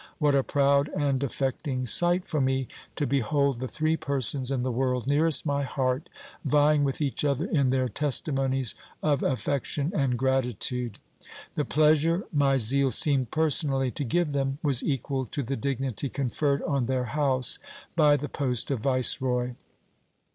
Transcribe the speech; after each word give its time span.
What 0.17 0.33
a 0.33 0.41
proud 0.41 0.89
and 0.97 1.21
affecting 1.21 1.85
sight 1.85 2.25
for 2.25 2.41
me, 2.41 2.67
to 2.95 3.05
behold 3.05 3.59
the 3.59 3.67
three 3.67 3.95
persons 3.95 4.49
in 4.49 4.63
the 4.63 4.71
world 4.71 5.05
nearest 5.05 5.45
my 5.45 5.61
heart, 5.61 6.09
vying 6.43 6.83
with 6.83 7.01
each 7.01 7.23
other 7.23 7.45
in 7.45 7.69
their 7.69 7.87
testimonies 7.87 8.73
of 9.03 9.21
affection 9.21 9.91
and 9.95 10.17
gratitude! 10.17 10.97
The 11.53 11.65
pleasure 11.65 12.23
my 12.33 12.57
zeal 12.57 12.89
seemed 12.89 13.29
personally 13.29 13.91
to 13.91 14.03
give 14.03 14.31
them, 14.31 14.57
was 14.63 14.81
equal 14.81 15.27
to 15.27 15.43
the 15.43 15.55
dignity 15.55 16.09
conferred 16.09 16.63
on 16.63 16.87
their 16.87 17.05
house 17.05 17.59
by 17.95 18.17
the 18.17 18.27
post 18.27 18.71
of 18.71 18.79
viceroy. 18.79 19.53